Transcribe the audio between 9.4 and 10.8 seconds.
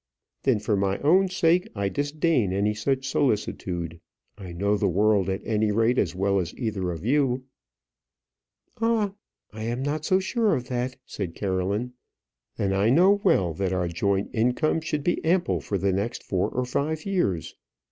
I am not sure of